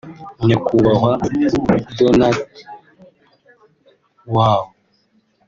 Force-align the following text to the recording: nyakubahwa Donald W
nyakubahwa 0.47 1.09
Donald 1.97 2.37
W 4.33 4.35